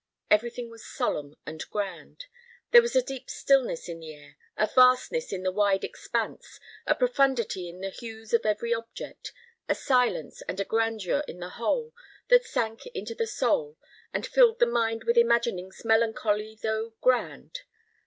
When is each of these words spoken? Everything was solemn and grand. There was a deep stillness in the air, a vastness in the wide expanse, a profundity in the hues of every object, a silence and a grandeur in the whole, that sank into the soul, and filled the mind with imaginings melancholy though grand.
Everything 0.31 0.71
was 0.71 0.83
solemn 0.83 1.35
and 1.45 1.63
grand. 1.69 2.25
There 2.71 2.81
was 2.81 2.95
a 2.95 3.03
deep 3.03 3.29
stillness 3.29 3.87
in 3.87 3.99
the 3.99 4.15
air, 4.15 4.37
a 4.57 4.65
vastness 4.65 5.31
in 5.31 5.43
the 5.43 5.51
wide 5.51 5.83
expanse, 5.83 6.59
a 6.87 6.95
profundity 6.95 7.69
in 7.69 7.81
the 7.81 7.91
hues 7.91 8.33
of 8.33 8.43
every 8.43 8.73
object, 8.73 9.31
a 9.69 9.75
silence 9.75 10.41
and 10.49 10.59
a 10.59 10.65
grandeur 10.65 11.23
in 11.27 11.37
the 11.37 11.49
whole, 11.49 11.93
that 12.29 12.45
sank 12.45 12.87
into 12.95 13.13
the 13.13 13.27
soul, 13.27 13.77
and 14.11 14.25
filled 14.25 14.57
the 14.57 14.65
mind 14.65 15.03
with 15.03 15.17
imaginings 15.19 15.85
melancholy 15.85 16.57
though 16.59 16.93
grand. 17.01 17.59